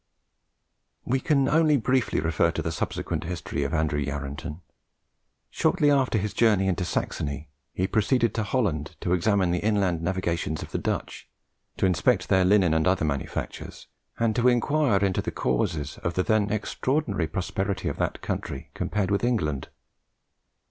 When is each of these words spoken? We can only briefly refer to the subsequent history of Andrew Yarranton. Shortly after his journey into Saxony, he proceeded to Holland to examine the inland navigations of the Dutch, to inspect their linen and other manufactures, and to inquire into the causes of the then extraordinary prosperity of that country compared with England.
We 1.05 1.19
can 1.19 1.47
only 1.47 1.77
briefly 1.77 2.19
refer 2.21 2.49
to 2.53 2.63
the 2.63 2.71
subsequent 2.71 3.23
history 3.25 3.61
of 3.63 3.71
Andrew 3.71 3.99
Yarranton. 4.03 4.61
Shortly 5.51 5.91
after 5.91 6.17
his 6.17 6.33
journey 6.33 6.67
into 6.67 6.83
Saxony, 6.85 7.49
he 7.71 7.85
proceeded 7.85 8.33
to 8.33 8.41
Holland 8.41 8.95
to 9.01 9.13
examine 9.13 9.51
the 9.51 9.59
inland 9.59 10.01
navigations 10.01 10.63
of 10.63 10.71
the 10.71 10.79
Dutch, 10.79 11.29
to 11.77 11.85
inspect 11.85 12.29
their 12.29 12.43
linen 12.45 12.73
and 12.73 12.87
other 12.87 13.05
manufactures, 13.05 13.85
and 14.17 14.35
to 14.35 14.47
inquire 14.47 14.97
into 15.05 15.21
the 15.21 15.29
causes 15.29 15.99
of 15.99 16.15
the 16.15 16.23
then 16.23 16.51
extraordinary 16.51 17.27
prosperity 17.27 17.87
of 17.87 17.97
that 17.97 18.23
country 18.23 18.71
compared 18.73 19.11
with 19.11 19.23
England. 19.23 19.67